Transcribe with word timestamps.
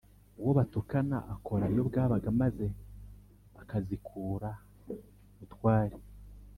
uwo 0.39 0.51
batukana 0.57 1.17
akora 1.33 1.63
iyo 1.73 1.83
bwabaga 1.89 2.29
maze 2.41 2.65
akazikùra•utwari 3.61 5.97